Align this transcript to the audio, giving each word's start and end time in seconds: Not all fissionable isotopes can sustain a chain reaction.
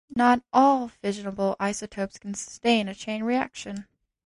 Not 0.15 0.41
all 0.51 0.89
fissionable 0.89 1.55
isotopes 1.59 2.17
can 2.17 2.33
sustain 2.33 2.87
a 2.89 2.95
chain 2.95 3.23
reaction. 3.23 3.85